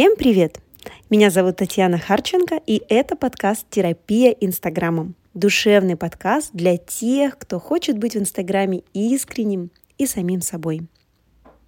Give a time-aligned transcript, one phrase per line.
[0.00, 0.60] Всем привет!
[1.10, 5.14] Меня зовут Татьяна Харченко, и это подкаст «Терапия Инстаграмом».
[5.34, 10.88] Душевный подкаст для тех, кто хочет быть в Инстаграме искренним и самим собой.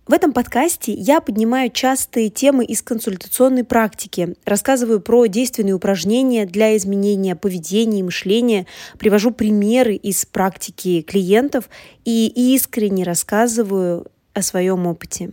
[0.06, 6.74] В этом подкасте я поднимаю частые темы из консультационной практики, рассказываю про действенные упражнения для
[6.78, 8.66] изменения поведения и мышления,
[8.98, 11.68] привожу примеры из практики клиентов
[12.06, 15.32] и искренне рассказываю о своем опыте.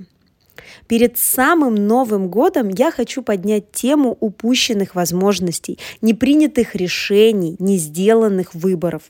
[0.87, 9.03] Перед самым Новым годом я хочу поднять тему упущенных возможностей, непринятых решений, не сделанных выборов.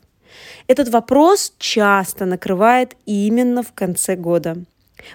[0.68, 4.58] Этот вопрос часто накрывает именно в конце года–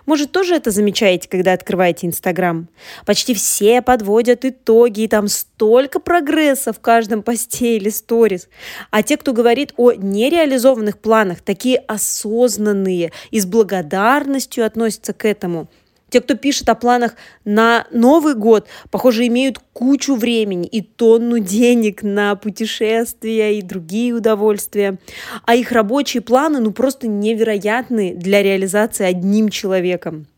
[0.07, 2.69] может, тоже это замечаете, когда открываете Инстаграм?
[3.07, 8.49] Почти все подводят итоги, и там столько прогресса в каждом посте или сторис.
[8.91, 15.69] А те, кто говорит о нереализованных планах, такие осознанные и с благодарностью относятся к этому–
[16.15, 22.05] те, кто пишет о планах на Новый год, похоже, имеют кучу времени и тонну денег
[22.05, 24.99] на путешествия и другие удовольствия.
[25.45, 30.29] А их рабочие планы ну просто невероятны для реализации одним человеком.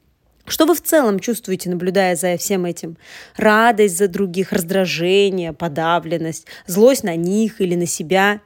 [0.47, 2.97] Что вы в целом чувствуете, наблюдая за всем этим?
[3.37, 8.41] Радость за других, раздражение, подавленность, злость на них или на себя?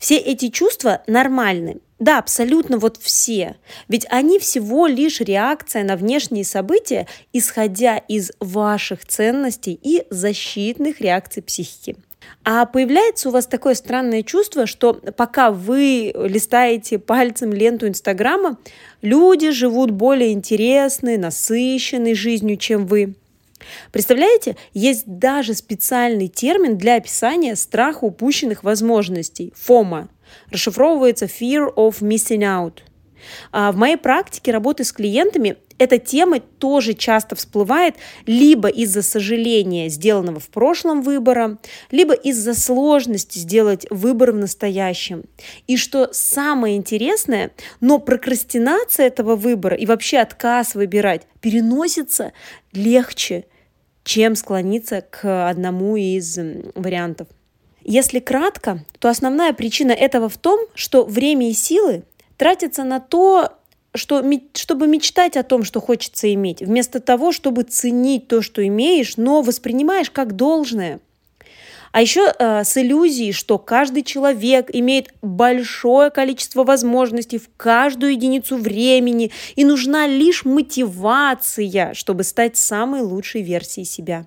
[0.00, 1.76] Все эти чувства нормальны.
[1.98, 3.56] Да, абсолютно вот все.
[3.88, 11.42] Ведь они всего лишь реакция на внешние события, исходя из ваших ценностей и защитных реакций
[11.42, 11.96] психики.
[12.44, 18.58] А появляется у вас такое странное чувство, что пока вы листаете пальцем ленту Инстаграма,
[19.00, 23.14] люди живут более интересной, насыщенной жизнью, чем вы.
[23.90, 30.08] Представляете, есть даже специальный термин для описания страха упущенных возможностей– ФОМА.
[30.50, 32.80] Расшифровывается Fear of Missing Out.
[33.52, 39.88] А в моей практике работы с клиентами эта тема тоже часто всплывает либо из-за сожаления
[39.88, 41.58] сделанного в прошлом выбора,
[41.90, 45.24] либо из-за сложности сделать выбор в настоящем.
[45.66, 52.32] И что самое интересное, но прокрастинация этого выбора и вообще отказ выбирать переносится
[52.72, 53.44] легче,
[54.02, 56.38] чем склониться к одному из
[56.74, 57.28] вариантов.
[57.88, 62.02] Если кратко, то основная причина этого в том, что время и силы
[62.36, 63.52] тратятся на то,
[63.94, 64.24] что,
[64.54, 69.40] чтобы мечтать о том, что хочется иметь, вместо того, чтобы ценить то, что имеешь, но
[69.40, 70.98] воспринимаешь как должное.
[71.92, 78.56] А еще э, с иллюзией, что каждый человек имеет большое количество возможностей в каждую единицу
[78.56, 84.26] времени, и нужна лишь мотивация, чтобы стать самой лучшей версией себя.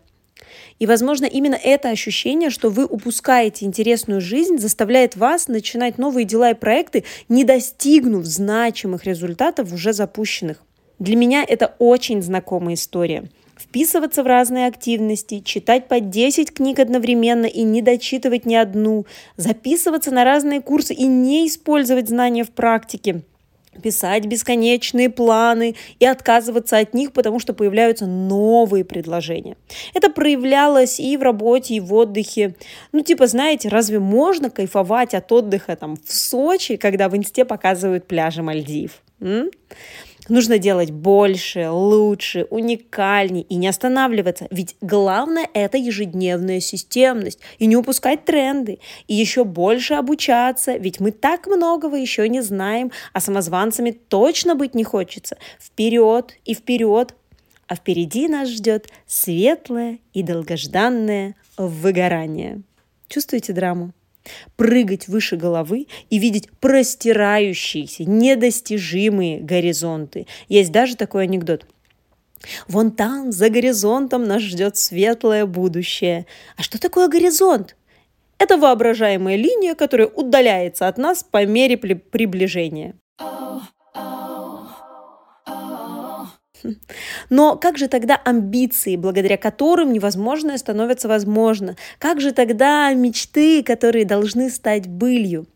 [0.80, 6.52] И, возможно, именно это ощущение, что вы упускаете интересную жизнь, заставляет вас начинать новые дела
[6.52, 10.64] и проекты, не достигнув значимых результатов уже запущенных.
[10.98, 13.30] Для меня это очень знакомая история.
[13.58, 20.12] Вписываться в разные активности, читать по 10 книг одновременно и не дочитывать ни одну, записываться
[20.12, 23.24] на разные курсы и не использовать знания в практике–
[23.80, 29.58] писать бесконечные планы и отказываться от них, потому что появляются новые предложения.
[29.94, 32.56] Это проявлялось и в работе, и в отдыхе.
[32.92, 38.08] Ну, типа, знаете, разве можно кайфовать от отдыха там в Сочи, когда в инсте показывают
[38.08, 39.02] пляжи Мальдив?
[39.22, 39.50] М?
[40.30, 44.48] Нужно делать больше, лучше, уникальней и не останавливаться.
[44.52, 47.40] Ведь главное– это ежедневная системность.
[47.58, 48.80] И не упускать тренды.
[49.08, 50.78] И еще больше обучаться.
[50.78, 55.38] Ведь мы так многого еще не знаем, а самозванцами точно быть не хочется.
[55.60, 57.16] Вперед и вперед.
[57.68, 62.62] А впереди нас ждет светлое и долгожданное выгорание.
[63.08, 63.94] Чувствуете драму?
[64.56, 70.28] Прыгать выше головы и видеть простирающиеся, недостижимые горизонты.
[70.48, 71.66] Есть даже такой анекдот.
[72.68, 76.26] Вон там, за горизонтом, нас ждет светлое будущее.
[76.58, 77.76] А что такое горизонт?
[78.38, 82.96] Это воображаемая линия, которая удаляется от нас по мере приближения.
[87.30, 91.76] Но как же тогда амбиции, благодаря которым невозможное становится возможно?
[92.00, 95.48] Как же тогда мечты, которые должны стать былью?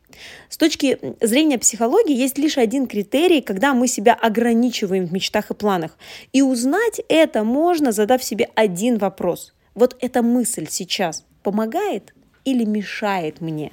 [0.50, 5.54] С точки зрения психологии есть лишь один критерий, когда мы себя ограничиваем в мечтах и
[5.54, 5.98] планах.
[6.32, 9.54] И узнать это можно, задав себе один вопрос.
[9.74, 12.14] Вот эта мысль сейчас помогает
[12.46, 13.72] или мешает мне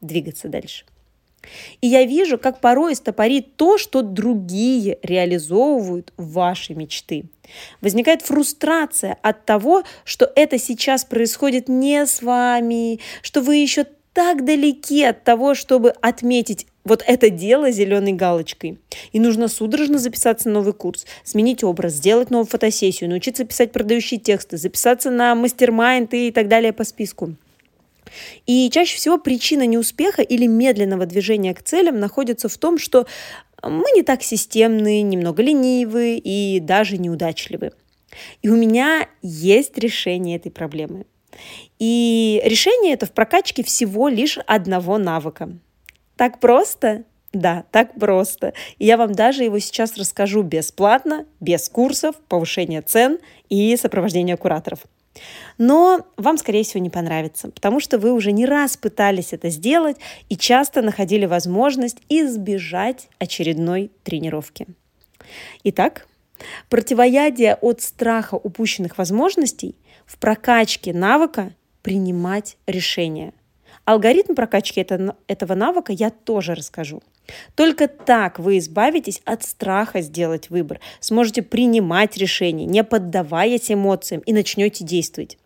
[0.00, 0.84] двигаться дальше?
[1.80, 7.24] И я вижу, как порой стопорит то, что другие реализовывают ваши мечты.
[7.80, 14.44] Возникает фрустрация от того, что это сейчас происходит не с вами, что вы еще так
[14.46, 18.78] далеки от того, чтобы отметить вот это дело зеленой галочкой.
[19.12, 24.18] И нужно судорожно записаться на новый курс, сменить образ, сделать новую фотосессию, научиться писать продающие
[24.18, 27.34] тексты, записаться на мастер-майнд и так далее по списку.
[28.46, 33.06] И чаще всего причина неуспеха или медленного движения к целям находится в том, что
[33.62, 37.72] мы не так системны, немного ленивы и даже неудачливы.
[38.42, 41.06] И у меня есть решение этой проблемы.
[41.78, 45.50] И решение это в прокачке всего лишь одного навыка.
[46.16, 47.04] Так просто?
[47.32, 48.54] Да, так просто.
[48.78, 53.18] И я вам даже его сейчас расскажу бесплатно, без курсов, повышения цен
[53.50, 54.80] и сопровождения кураторов.
[55.58, 59.96] Но вам, скорее всего, не понравится, потому что вы уже не раз пытались это сделать
[60.28, 64.66] и часто находили возможность избежать очередной тренировки.
[65.64, 66.06] Итак,
[66.68, 69.74] противоядие от страха упущенных возможностей
[70.06, 71.52] в прокачке навыка
[71.82, 73.32] принимать решения.
[73.86, 74.84] Алгоритм прокачки
[75.28, 77.02] этого навыка я тоже расскажу.
[77.54, 84.32] Только так вы избавитесь от страха сделать выбор, сможете принимать решения, не поддаваясь эмоциям и
[84.32, 85.38] начнете действовать.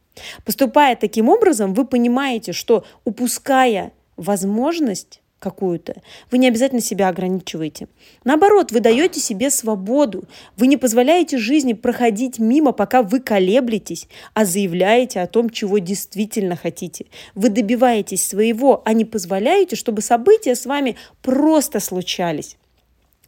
[0.44, 5.96] Поступая таким образом, вы понимаете, что упуская возможность какую-то,
[6.30, 7.88] вы не обязательно себя ограничиваете.
[8.22, 10.24] Наоборот, вы даете себе свободу.
[10.56, 16.54] Вы не позволяете жизни проходить мимо, пока вы колеблетесь, а заявляете о том, чего действительно
[16.54, 17.06] хотите.
[17.34, 22.56] Вы добиваетесь своего, а не позволяете, чтобы события с вами просто случались.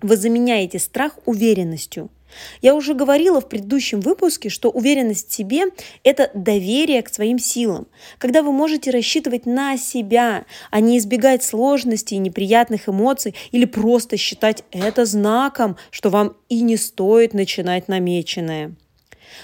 [0.01, 2.11] Вы заменяете страх уверенностью–
[2.61, 5.65] я уже говорила в предыдущем выпуске, что уверенность в себе–
[6.05, 7.87] это доверие к своим силам,
[8.19, 14.17] когда вы можете рассчитывать на себя, а не избегать сложностей и неприятных эмоций или просто
[14.17, 18.75] считать это знаком, что вам и не стоит начинать намеченное.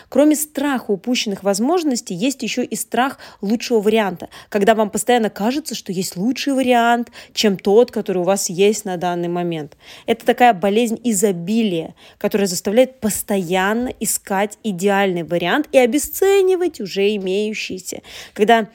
[0.09, 5.93] Кроме страха упущенных возможностей, есть еще и страх лучшего варианта, когда вам постоянно кажется, что
[5.93, 9.77] есть лучший вариант, чем тот, который у вас есть на данный момент.
[10.07, 18.03] Это такая болезнь изобилия, которая заставляет постоянно искать идеальный вариант и обесценивать уже имеющийся.
[18.35, 18.69] Когда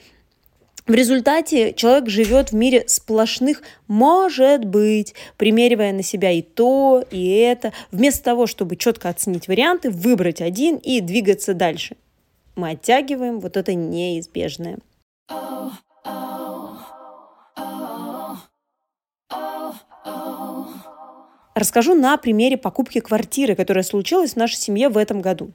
[0.86, 7.36] в результате человек живет в мире сплошных «может быть», примеривая на себя и то, и
[7.36, 11.96] это, вместо того, чтобы четко оценить варианты, выбрать один и двигаться дальше.
[12.54, 14.78] Мы оттягиваем вот это неизбежное.
[21.54, 25.52] Расскажу на примере покупки квартиры, которая случилась в нашей семье в этом году.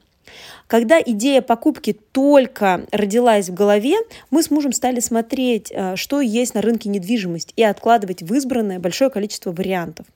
[0.66, 3.96] Когда идея покупки только родилась в голове,
[4.30, 8.78] мы с мужем стали смотреть, э, что есть на рынке недвижимости, и откладывать в избранное
[8.78, 10.06] большое количество вариантов.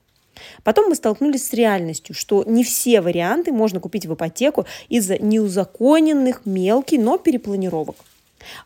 [0.63, 6.45] Потом мы столкнулись с реальностью, что не все варианты можно купить в ипотеку из-за неузаконенных
[6.45, 7.95] мелких, но перепланировок.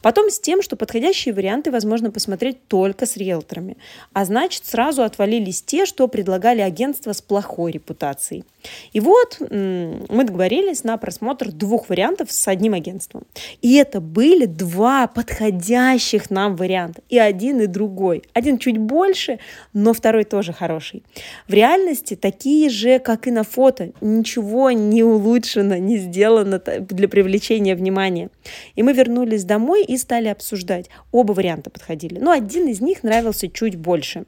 [0.01, 3.77] Потом с тем, что подходящие варианты возможно посмотреть только с риэлторами.
[4.13, 8.43] А значит, сразу отвалились те, что предлагали агентства с плохой репутацией.
[8.91, 13.23] И вот мы договорились на просмотр двух вариантов с одним агентством.
[13.61, 17.01] И это были два подходящих нам варианта.
[17.09, 18.23] И один, и другой.
[18.33, 19.39] Один чуть больше,
[19.73, 21.03] но второй тоже хороший.
[21.47, 23.91] В реальности такие же, как и на фото.
[24.01, 28.29] Ничего не улучшено, не сделано для привлечения внимания.
[28.75, 30.89] И мы вернулись домой домой и стали обсуждать.
[31.12, 32.19] Оба варианта подходили.
[32.19, 34.25] Но один из них нравился чуть больше.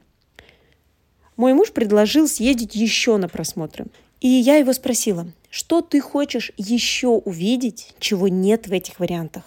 [1.36, 3.86] Мой муж предложил съездить еще на просмотры.
[4.20, 9.42] И я его спросила, что ты хочешь еще увидеть, чего нет в этих вариантах?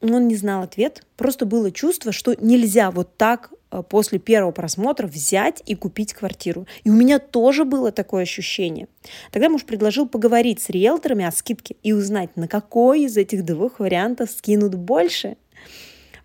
[0.00, 5.08] Он не знал ответ, просто было чувство, что нельзя вот так э, после первого просмотра
[5.08, 6.66] взять и купить квартиру.
[6.84, 8.86] И у меня тоже было такое ощущение.
[9.32, 13.80] Тогда муж предложил поговорить с риэлторами о скидке и узнать, на какой из этих двух
[13.80, 15.36] вариантов скинут больше.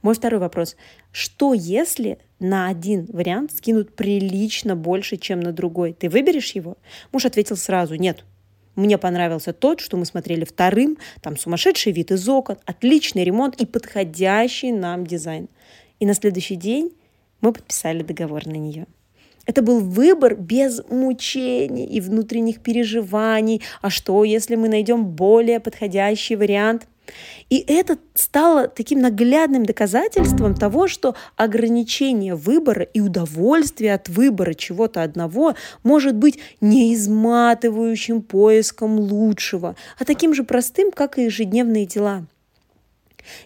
[0.04, 0.76] Мой второй вопрос.
[1.12, 5.94] Что если на один вариант скинут прилично больше, чем на другой?
[5.94, 6.78] Ты выберешь его?
[7.14, 8.26] Муж ответил сразу, нет,
[8.76, 10.98] мне понравился тот, что мы смотрели вторым.
[11.22, 15.48] Там сумасшедший вид из окон, отличный ремонт и подходящий нам дизайн.
[16.00, 16.92] И на следующий день
[17.40, 18.88] мы подписали договор на нее.
[19.46, 23.62] Это был выбор без мучений и внутренних переживаний.
[23.82, 26.88] А что, если мы найдем более подходящий вариант?
[27.50, 35.04] И это стало таким наглядным доказательством того, что ограничение выбора и удовольствие от выбора чего-то
[35.04, 42.26] одного может быть не изматывающим поиском лучшего, а таким же простым, как и ежедневные дела.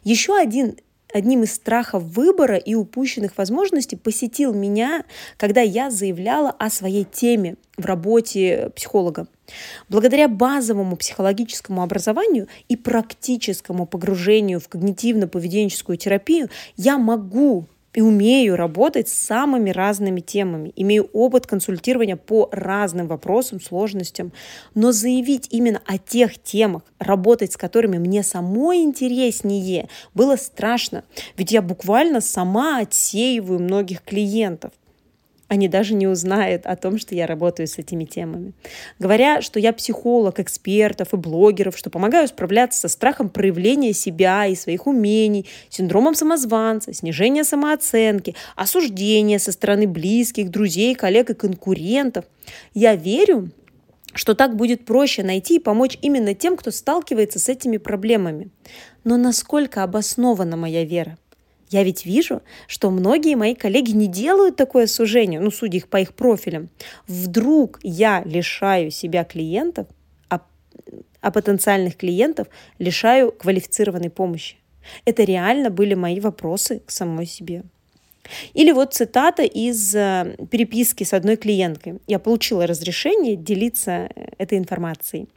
[0.03, 0.77] Еще один
[1.13, 5.03] одним из страхов выбора и упущенных возможностей посетил меня,
[5.37, 9.27] когда я заявляла о своей теме в работе психолога.
[9.89, 19.09] Благодаря базовому психологическому образованию и практическому погружению в когнитивно-поведенческую терапию я могу и умею работать
[19.09, 24.33] с самыми разными темами, имею опыт консультирования по разным вопросам, сложностям,
[24.75, 31.05] но заявить именно о тех темах, работать с которыми мне самой интереснее, было страшно,
[31.37, 34.73] ведь я буквально сама отсеиваю многих клиентов
[35.47, 38.53] они даже не узнают о том, что я работаю с этими темами.
[38.99, 44.55] Говоря, что я психолог экспертов и блогеров, что помогаю справляться со страхом проявления себя и
[44.55, 52.25] своих умений, синдромом самозванца, снижения самооценки, осуждения со стороны близких, друзей, коллег и конкурентов,
[52.73, 53.49] я верю,
[54.13, 58.49] что так будет проще найти и помочь именно тем, кто сталкивается с этими проблемами.
[59.03, 61.17] Но насколько обоснована моя вера?
[61.69, 65.97] Я ведь вижу, что многие мои коллеги не делают такое сужение, ну, судя их по
[65.97, 66.69] их профилям.
[67.07, 69.87] Вдруг я лишаю себя клиентов,
[70.29, 70.41] а,
[71.19, 72.47] а потенциальных клиентов
[72.79, 74.55] лишаю квалифицированной помощи.
[75.03, 77.63] Это реально были мои вопросы к самой себе.
[78.53, 81.99] Или вот цитата из э, переписки с одной клиенткой.
[82.07, 85.27] Я получила разрешение делиться э, этой информацией.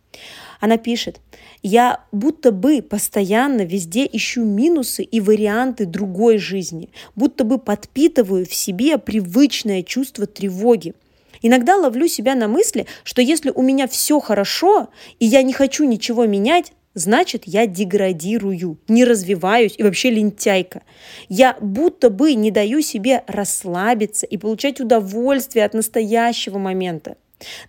[0.60, 1.20] Она пишет,
[1.62, 8.54] я будто бы постоянно везде ищу минусы и варианты другой жизни, будто бы подпитываю в
[8.54, 10.94] себе привычное чувство тревоги.
[11.42, 15.84] Иногда ловлю себя на мысли, что если у меня все хорошо, и я не хочу
[15.84, 20.82] ничего менять, значит, я деградирую, не развиваюсь и вообще лентяйка.
[21.28, 27.16] Я будто бы не даю себе расслабиться и получать удовольствие от настоящего момента.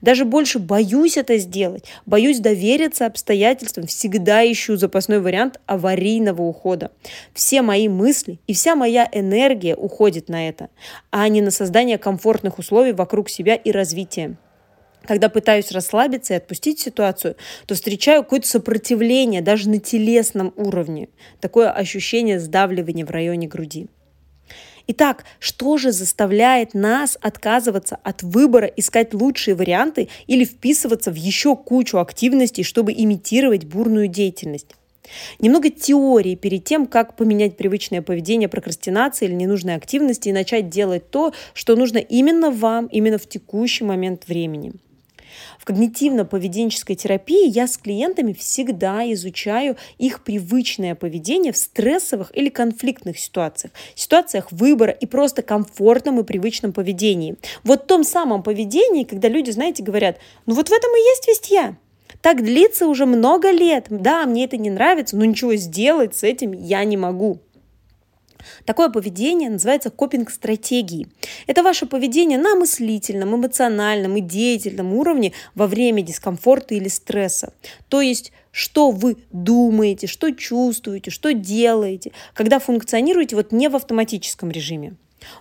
[0.01, 6.91] Даже больше боюсь это сделать, боюсь довериться обстоятельствам, всегда ищу запасной вариант аварийного ухода.
[7.33, 10.69] Все мои мысли и вся моя энергия уходит на это,
[11.09, 14.35] а не на создание комфортных условий вокруг себя и развития.
[15.05, 21.09] Когда пытаюсь расслабиться и отпустить ситуацию, то встречаю какое-то сопротивление даже на телесном уровне.
[21.39, 23.87] Такое ощущение сдавливания в районе груди.
[24.87, 31.55] Итак, что же заставляет нас отказываться от выбора, искать лучшие варианты или вписываться в еще
[31.55, 34.75] кучу активностей, чтобы имитировать бурную деятельность?
[35.39, 41.09] Немного теории перед тем, как поменять привычное поведение прокрастинации или ненужной активности и начать делать
[41.09, 44.73] то, что нужно именно вам, именно в текущий момент времени.
[45.59, 53.19] В когнитивно-поведенческой терапии я с клиентами всегда изучаю их привычное поведение в стрессовых или конфликтных
[53.19, 57.35] ситуациях, ситуациях выбора и просто комфортном и привычном поведении.
[57.63, 61.27] Вот в том самом поведении, когда люди, знаете, говорят, ну вот в этом и есть
[61.27, 61.75] весть я.
[62.21, 63.87] Так длится уже много лет.
[63.89, 67.39] Да, мне это не нравится, но ничего сделать с этим я не могу.
[68.65, 71.07] Такое поведение называется копинг-стратегией.
[71.47, 77.53] Это ваше поведение на мыслительном, эмоциональном и деятельном уровне во время дискомфорта или стресса.
[77.89, 84.51] То есть что вы думаете, что чувствуете, что делаете, когда функционируете вот не в автоматическом
[84.51, 84.95] режиме.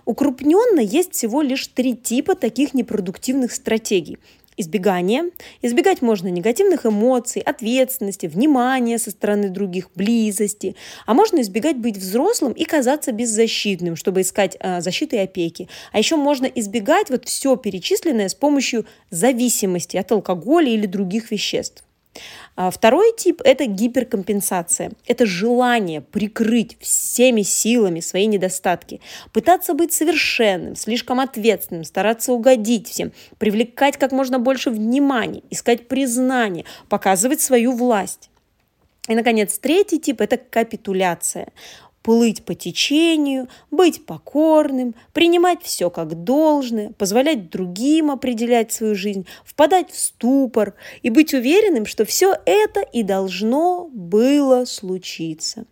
[0.04, 4.18] Укрупненно есть всего лишь три типа таких непродуктивных стратегий
[4.60, 5.24] избегание.
[5.62, 10.76] Избегать можно негативных эмоций, ответственности, внимания со стороны других, близости.
[11.06, 15.68] А можно избегать быть взрослым и казаться беззащитным, чтобы искать э, защиты и опеки.
[15.92, 21.84] А еще можно избегать вот все перечисленное с помощью зависимости от алкоголя или других веществ.
[22.56, 24.92] А второй тип– это гиперкомпенсация.
[25.06, 29.00] Это желание прикрыть всеми силами свои недостатки,
[29.32, 36.64] пытаться быть совершенным, слишком ответственным, стараться угодить всем, привлекать как можно больше внимания, искать признание,
[36.88, 38.30] показывать свою власть.
[39.08, 41.48] И, наконец, третий тип– это капитуляция
[42.02, 49.90] плыть по течению, быть покорным, принимать все как должное, позволять другим определять свою жизнь, впадать
[49.90, 55.66] в ступор и быть уверенным, что все это и должно было случиться.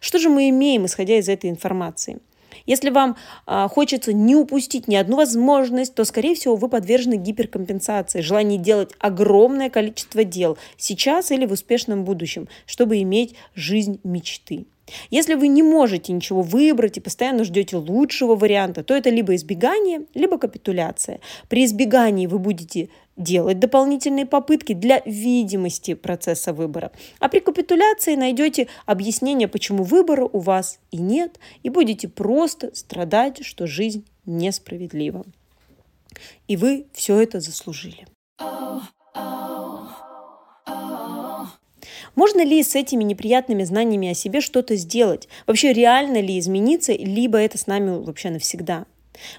[0.00, 2.20] Что же мы имеем, исходя из этой информации?
[2.66, 8.20] Если вам а, хочется не упустить ни одну возможность, то, скорее всего, вы подвержены гиперкомпенсации,
[8.20, 14.66] желанию делать огромное количество дел сейчас или в успешном будущем, чтобы иметь жизнь мечты.
[15.10, 20.02] Если вы не можете ничего выбрать и постоянно ждете лучшего варианта, то это либо избегание,
[20.14, 21.20] либо капитуляция.
[21.48, 26.92] При избегании вы будете делать дополнительные попытки для видимости процесса выбора.
[27.18, 33.44] А при капитуляции найдете объяснение, почему выбора у вас и нет, и будете просто страдать,
[33.44, 35.24] что жизнь несправедлива.
[36.46, 38.06] И вы все это заслужили.
[38.40, 38.80] Oh,
[39.16, 39.87] oh.
[42.18, 45.28] Можно ли с этими неприятными знаниями о себе что-то сделать?
[45.46, 48.86] Вообще реально ли измениться, либо это с нами вообще навсегда?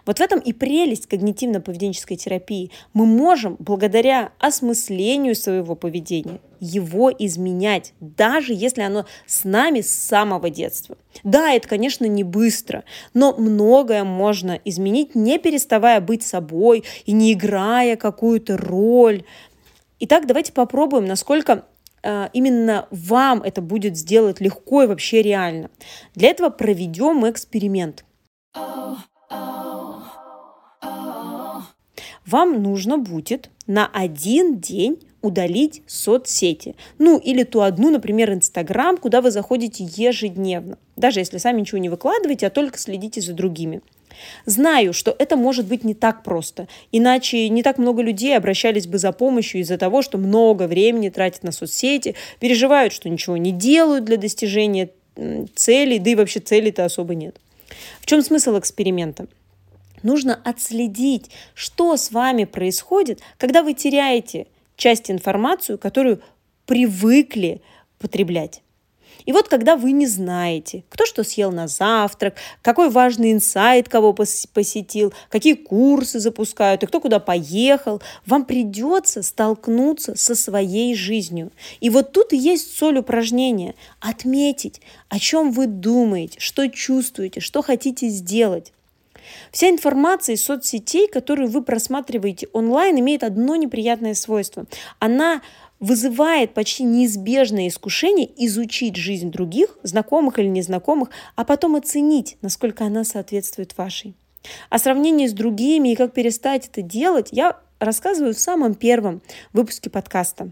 [0.05, 2.71] Вот в этом и прелесть когнитивно-поведенческой терапии.
[2.93, 10.50] Мы можем, благодаря осмыслению своего поведения, его изменять, даже если оно с нами с самого
[10.50, 10.98] детства.
[11.25, 17.33] Да, это, конечно, не быстро, но многое можно изменить, не переставая быть собой и не
[17.33, 19.25] играя какую-то роль.
[20.00, 21.65] Итак, давайте попробуем, насколько
[22.03, 25.70] именно вам это будет сделать легко и вообще реально.
[26.15, 28.06] Для этого проведем эксперимент.
[32.25, 36.75] Вам нужно будет на один день удалить соцсети.
[37.00, 40.77] Ну, или ту одну, например, Инстаграм, куда вы заходите ежедневно.
[40.96, 43.82] Даже если сами ничего не выкладываете, а только следите за другими.
[44.45, 48.97] Знаю, что это может быть не так просто, иначе не так много людей обращались бы
[48.97, 54.05] за помощью из-за того, что много времени тратят на соцсети, переживают, что ничего не делают
[54.05, 54.89] для достижения
[55.55, 57.35] целей, да и вообще целей-то особо нет.
[57.99, 59.27] В чем смысл эксперимента?
[60.01, 64.47] Нужно отследить, что с вами происходит, когда вы теряете–
[64.79, 66.21] часть информацию, которую
[66.65, 67.61] привыкли
[67.99, 68.63] потреблять.
[69.25, 74.13] И вот когда вы не знаете, кто что съел на завтрак, какой важный инсайт кого
[74.13, 81.51] посетил, какие курсы запускают и кто куда поехал, вам придется столкнуться со своей жизнью.
[81.79, 83.75] И вот тут и есть соль упражнения.
[83.99, 88.73] Отметить, о чем вы думаете, что чувствуете, что хотите сделать.
[89.51, 94.65] Вся информация из соцсетей, которую вы просматриваете онлайн, имеет одно неприятное свойство.
[94.99, 95.41] Она
[95.79, 103.03] вызывает почти неизбежное искушение изучить жизнь других, знакомых или незнакомых, а потом оценить, насколько она
[103.03, 104.15] соответствует вашей.
[104.69, 109.21] О сравнении с другими и как перестать это делать я рассказываю в самом первом
[109.53, 110.51] выпуске подкаста.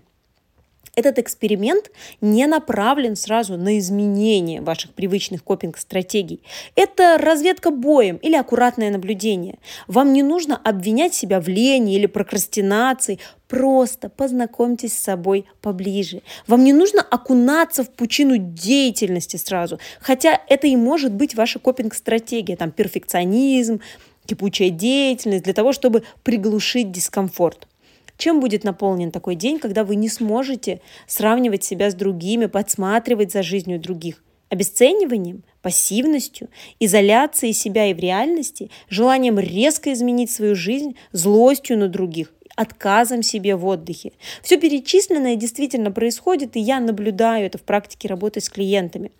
[0.98, 6.42] Этот эксперимент не направлен сразу на изменение ваших привычных копинг-стратегий.
[6.74, 9.60] Это разведка боем или аккуратное наблюдение.
[9.88, 13.20] Вам не нужно обвинять себя в лени или прокрастинации.
[13.48, 16.24] Просто познакомьтесь с собой поближе.
[16.48, 22.56] Вам не нужно окунаться в пучину деятельности сразу, хотя это и может быть ваша копинг-стратегия,
[22.56, 23.82] там перфекционизм,
[24.25, 27.68] кипучая деятельность для того, чтобы приглушить дискомфорт.
[28.17, 33.44] Чем будет наполнен такой день, когда вы не сможете сравнивать себя с другими, подсматривать за
[33.44, 34.24] жизнью других?
[34.50, 42.33] Обесцениванием, пассивностью, изоляцией себя и в реальности, желанием резко изменить свою жизнь, злостью на других,
[42.55, 44.13] отказом себе в отдыхе.
[44.42, 49.11] Все перечисленное действительно происходит, и я наблюдаю это в практике работы с клиентами.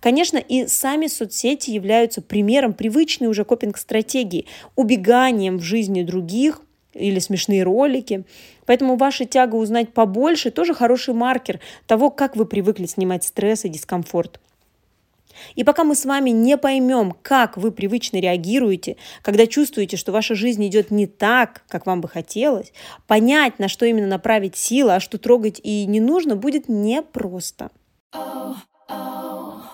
[0.00, 6.60] Конечно, и сами соцсети являются примером привычной уже копинг-стратегии, убеганием в жизни других–
[6.94, 8.24] или смешные ролики.
[8.66, 13.68] Поэтому ваша тяга узнать побольше тоже хороший маркер того, как вы привыкли снимать стресс и
[13.68, 14.40] дискомфорт.
[15.54, 20.34] И пока мы с вами не поймем, как вы привычно реагируете, когда чувствуете, что ваша
[20.34, 22.72] жизнь идет не так, как вам бы хотелось,
[23.06, 27.70] понять, на что именно направить силы, а что трогать и не нужно, будет непросто.
[28.14, 28.54] Oh,
[28.88, 29.73] oh.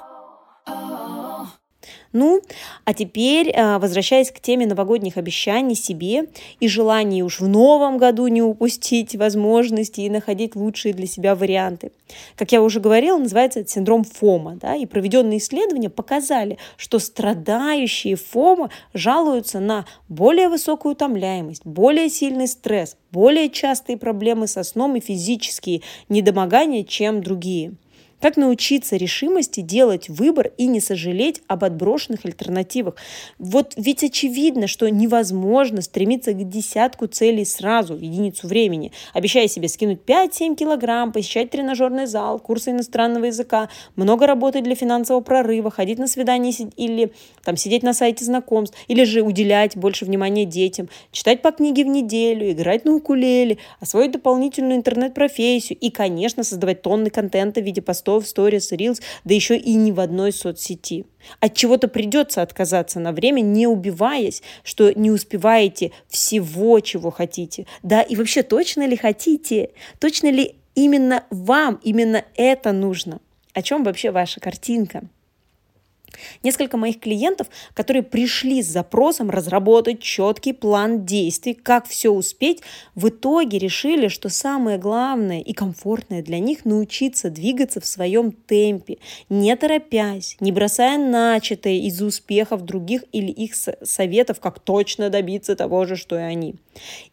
[2.13, 2.41] Ну,
[2.85, 6.25] а теперь, а, возвращаясь к теме новогодних обещаний себе
[6.59, 11.93] и желании уж в новом году не упустить возможности и находить лучшие для себя варианты.
[12.35, 14.57] Как я уже говорила, называется это синдром ФОМа.
[14.57, 14.75] Да?
[14.75, 22.97] И проведенные исследования показали, что страдающие ФОМа жалуются на более высокую утомляемость, более сильный стресс,
[23.13, 27.75] более частые проблемы со сном и физические недомогания, чем другие.
[28.21, 32.97] Как научиться решимости делать выбор и не сожалеть об отброшенных альтернативах?
[33.39, 39.69] Вот ведь очевидно, что невозможно стремиться к десятку целей сразу в единицу времени, обещая себе
[39.69, 45.99] скинуть 5-7 килограмм, посещать тренажерный зал, курсы иностранного языка, много работать для финансового прорыва, ходить
[45.99, 51.41] на свидания или там, сидеть на сайте знакомств, или же уделять больше внимания детям, читать
[51.41, 57.63] по книге в неделю, играть на укулеле, освоить дополнительную интернет-профессию и, конечно, создавать тонны контента
[57.63, 61.05] в виде постов постов, сторис, рилс, да еще и ни в одной соцсети.
[61.41, 67.67] От чего-то придется отказаться на время, не убиваясь, что не успеваете всего, чего хотите.
[67.83, 69.71] Да, и вообще точно ли хотите?
[69.99, 73.21] Точно ли именно вам, именно это нужно?
[73.53, 75.03] О чем вообще ваша картинка?
[76.43, 82.61] Несколько моих клиентов, которые пришли с запросом разработать четкий план действий, как все успеть,
[82.95, 88.99] в итоге решили, что самое главное и комфортное для них научиться двигаться в своем темпе,
[89.29, 95.85] не торопясь, не бросая начатое из-за успехов других или их советов, как точно добиться того
[95.87, 96.55] же, что и они.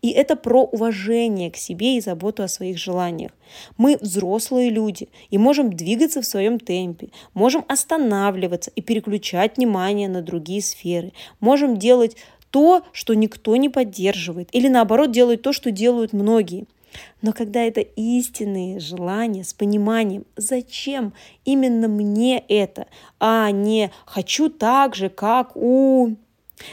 [0.01, 3.31] И это про уважение к себе и заботу о своих желаниях.
[3.77, 10.23] Мы взрослые люди и можем двигаться в своем темпе, можем останавливаться и переключать внимание на
[10.23, 12.15] другие сферы, можем делать
[12.49, 16.65] то, что никто не поддерживает, или наоборот делать то, что делают многие.
[17.21, 21.13] Но когда это истинные желания с пониманием, зачем
[21.45, 22.87] именно мне это,
[23.19, 26.15] а не хочу так же, как у...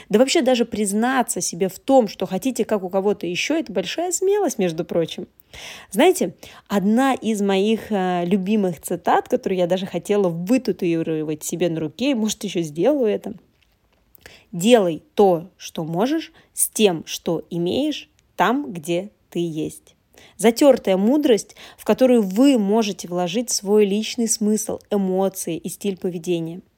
[0.09, 4.11] Да вообще даже признаться себе в том, что хотите как у кого-то еще, это большая
[4.11, 5.27] смелость, между прочим.
[5.91, 6.35] Знаете,
[6.67, 12.43] одна из моих э, любимых цитат, которую я даже хотела вытатуировать себе на руке, может
[12.43, 13.33] еще сделаю это–
[14.55, 19.95] Делай то, что можешь, с тем, что имеешь, там, где ты есть.
[20.37, 26.61] Затертая мудрость, в которую вы можете вложить свой личный смысл, эмоции и стиль поведения–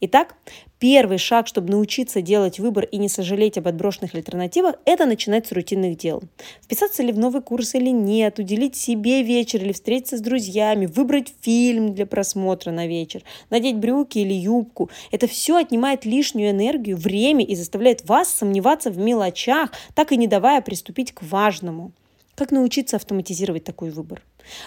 [0.00, 0.34] Итак,
[0.82, 5.52] первый шаг, чтобы научиться делать выбор и не сожалеть об отброшенных альтернативах, это начинать с
[5.52, 6.24] рутинных дел.
[6.60, 11.34] Вписаться ли в новый курс или нет, уделить себе вечер или встретиться с друзьями, выбрать
[11.40, 14.90] фильм для просмотра на вечер, надеть брюки или юбку.
[15.12, 20.26] Это все отнимает лишнюю энергию, время и заставляет вас сомневаться в мелочах, так и не
[20.26, 21.92] давая приступить к важному.
[22.34, 24.20] Как научиться автоматизировать такой выбор?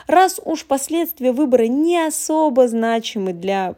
[0.07, 3.75] Раз уж последствия выбора не особо значимы для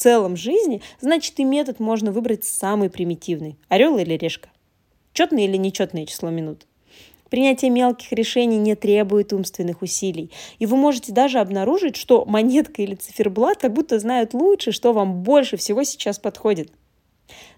[0.00, 3.56] целом жизни, значит и метод можно выбрать самый примитивный.
[3.68, 4.48] Орел или решка.
[5.12, 6.66] Четное или нечетное число минут.
[7.28, 10.30] Принятие мелких решений не требует умственных усилий.
[10.58, 15.22] И вы можете даже обнаружить, что монетка или циферблат как будто знают лучше, что вам
[15.22, 16.72] больше всего сейчас подходит.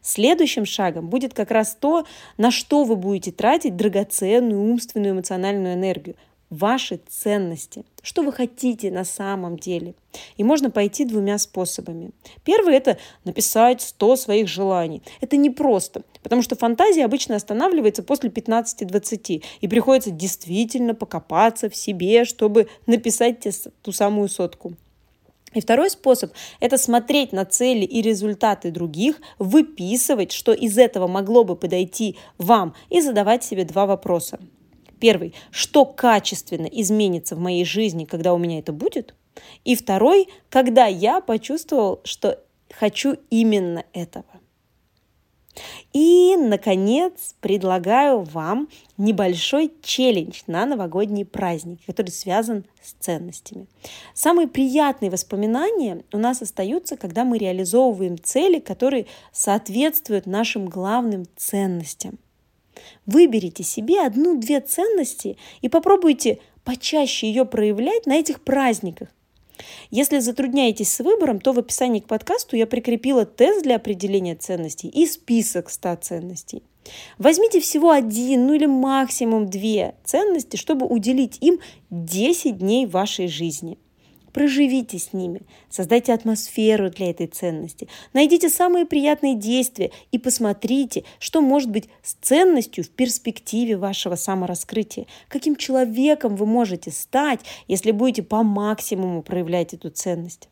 [0.02, 2.04] Следующим шагом будет как раз то,
[2.36, 6.16] на что вы будете тратить драгоценную умственную эмоциональную энергию
[6.52, 9.94] ваши ценности, что вы хотите на самом деле.
[10.36, 12.10] И можно пойти двумя способами.
[12.44, 15.02] Первый– это написать 100 своих желаний.
[15.22, 22.26] Это непросто, потому что фантазия обычно останавливается после 15-20, и приходится действительно покопаться в себе,
[22.26, 23.46] чтобы написать
[23.80, 24.74] ту самую сотку.
[25.54, 31.44] И второй способ– это смотреть на цели и результаты других, выписывать, что из этого могло
[31.44, 34.38] бы подойти вам, и задавать себе два вопроса.
[35.02, 39.16] Первый, что качественно изменится в моей жизни, когда у меня это будет?
[39.64, 42.38] И второй, когда я почувствовал, что
[42.70, 44.26] хочу именно этого.
[45.92, 53.66] И, наконец, предлагаю вам небольшой челлендж на новогодний праздник, который связан с ценностями.
[54.14, 62.20] Самые приятные воспоминания у нас остаются, когда мы реализовываем цели, которые соответствуют нашим главным ценностям.
[63.06, 69.08] Выберите себе одну-две ценности и попробуйте почаще ее проявлять на этих праздниках.
[69.90, 74.88] Если затрудняетесь с выбором, то в описании к подкасту я прикрепила тест для определения ценностей
[74.88, 76.62] и список 100 ценностей.
[77.18, 83.78] Возьмите всего один, ну или максимум две ценности, чтобы уделить им 10 дней вашей жизни–
[84.32, 91.42] Проживите с ними, создайте атмосферу для этой ценности, найдите самые приятные действия и посмотрите, что
[91.42, 95.06] может быть с ценностью в перспективе вашего самораскрытия.
[95.28, 100.48] Каким человеком вы можете стать, если будете по максимуму проявлять эту ценность.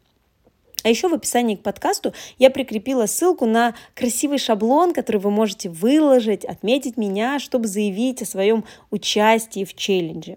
[0.82, 5.68] А еще в описании к подкасту я прикрепила ссылку на красивый шаблон, который вы можете
[5.68, 10.36] выложить, отметить меня, чтобы заявить о своем участии в челлендже.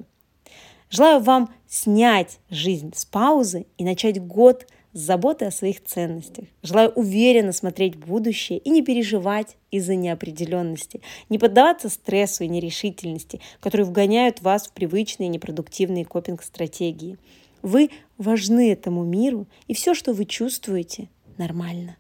[0.90, 6.46] Желаю вам снять жизнь с паузы и начать год с заботы о своих ценностях.
[6.62, 13.42] Желаю уверенно смотреть в будущее и не переживать из-за неопределенности, не поддаваться стрессу и нерешительности,
[13.60, 17.18] которые вгоняют вас в привычные непродуктивные копинг-стратегии.
[17.64, 21.10] Вы важны этому миру, и все, что вы чувствуете,
[21.40, 21.98] нормально.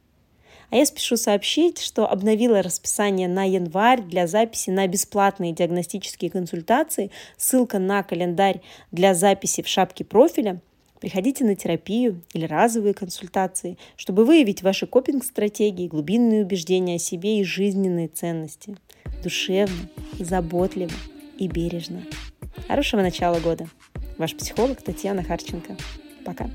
[0.73, 7.11] А я спешу сообщить, что обновила расписание на январь для записи на бесплатные диагностические консультации.
[7.37, 10.61] Ссылка на календарь для записи в шапке профиля.
[10.99, 17.43] Приходите на терапию или разовые консультации, чтобы выявить ваши копинг-стратегии, глубинные убеждения о себе и
[17.43, 18.75] жизненные ценности.
[19.21, 20.93] Душевно, заботливо
[21.37, 22.01] и бережно.
[22.67, 23.67] Хорошего начала года.
[24.17, 25.77] Ваш психолог Татьяна Харченко.
[26.25, 26.49] Пока.